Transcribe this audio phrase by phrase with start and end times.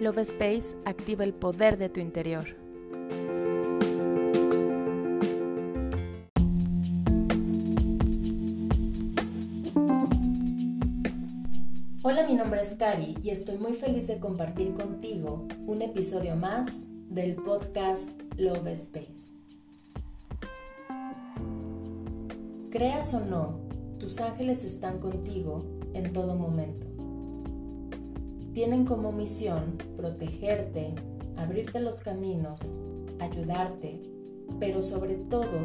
[0.00, 2.56] Love Space activa el poder de tu interior.
[12.02, 16.86] Hola, mi nombre es Cari y estoy muy feliz de compartir contigo un episodio más
[17.10, 19.36] del podcast Love Space.
[22.70, 23.60] Creas o no,
[23.98, 26.99] tus ángeles están contigo en todo momento
[28.52, 30.94] tienen como misión protegerte,
[31.36, 32.78] abrirte los caminos,
[33.20, 34.02] ayudarte,
[34.58, 35.58] pero sobre todo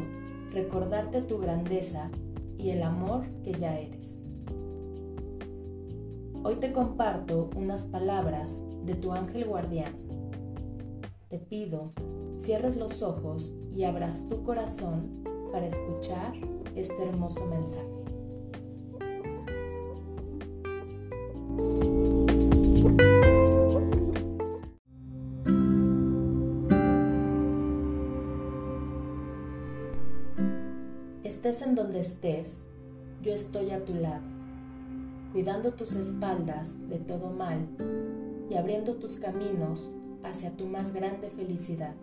[0.52, 2.10] recordarte tu grandeza
[2.58, 4.22] y el amor que ya eres.
[6.42, 9.92] Hoy te comparto unas palabras de tu ángel guardián.
[11.28, 11.92] Te pido,
[12.36, 16.34] cierres los ojos y abras tu corazón para escuchar
[16.76, 17.95] este hermoso mensaje.
[31.46, 32.72] Estés en donde estés,
[33.22, 34.24] yo estoy a tu lado,
[35.30, 37.68] cuidando tus espaldas de todo mal
[38.50, 39.92] y abriendo tus caminos
[40.24, 41.94] hacia tu más grande felicidad.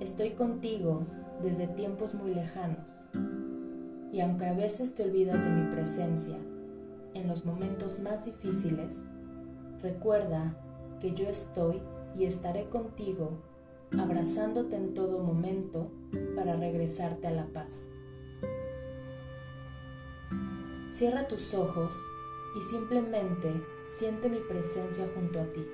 [0.00, 1.06] Estoy contigo
[1.42, 2.86] desde tiempos muy lejanos
[4.12, 6.36] y aunque a veces te olvidas de mi presencia
[7.14, 9.02] en los momentos más difíciles,
[9.80, 10.54] recuerda
[11.00, 11.80] que yo estoy
[12.18, 13.47] y estaré contigo
[13.96, 15.90] abrazándote en todo momento
[16.34, 17.90] para regresarte a la paz.
[20.90, 21.94] Cierra tus ojos
[22.58, 23.52] y simplemente
[23.88, 25.64] siente mi presencia junto a ti,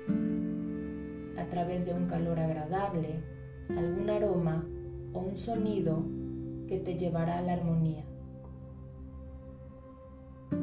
[1.37, 3.23] a través de un calor agradable,
[3.69, 4.65] algún aroma
[5.13, 6.03] o un sonido
[6.67, 8.05] que te llevará a la armonía.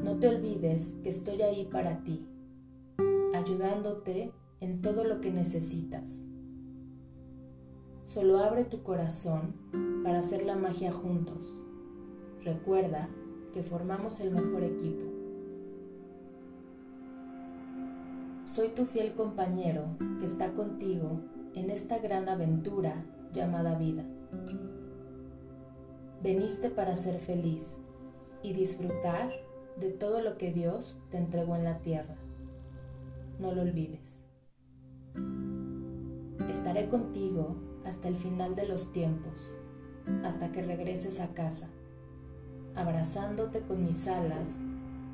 [0.04, 2.26] No te olvides que estoy ahí para ti,
[3.34, 6.22] ayudándote en todo lo que necesitas.
[8.12, 9.54] Solo abre tu corazón
[10.04, 11.58] para hacer la magia juntos.
[12.44, 13.08] Recuerda
[13.54, 15.10] que formamos el mejor equipo.
[18.44, 21.20] Soy tu fiel compañero que está contigo
[21.54, 23.02] en esta gran aventura
[23.32, 24.04] llamada vida.
[26.22, 27.82] Veniste para ser feliz
[28.42, 29.32] y disfrutar
[29.80, 32.16] de todo lo que Dios te entregó en la tierra.
[33.38, 34.20] No lo olvides.
[36.50, 39.56] Estaré contigo hasta el final de los tiempos,
[40.24, 41.70] hasta que regreses a casa,
[42.74, 44.60] abrazándote con mis alas,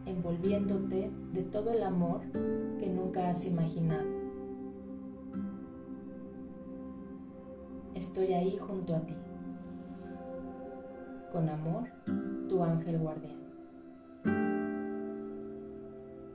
[0.07, 2.21] envolviéndote de todo el amor
[2.79, 4.09] que nunca has imaginado.
[7.95, 9.15] Estoy ahí junto a ti.
[11.33, 11.89] Con amor,
[12.49, 13.37] tu ángel guardián.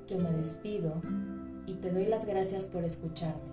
[0.08, 1.02] Yo me despido
[1.66, 3.53] y te doy las gracias por escucharme.